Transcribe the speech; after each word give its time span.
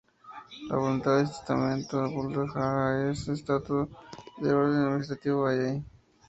La 0.67 0.77
"Voluntad 0.77 1.21
y 1.21 1.27
Testamento 1.27 1.97
de 1.97 2.05
'Abdu'l-Bahá" 2.05 3.11
es 3.11 3.27
el 3.27 3.35
estatuto 3.35 3.87
del 4.39 4.55
orden 4.55 4.85
administrativo 4.87 5.43
bahaí. 5.43 5.85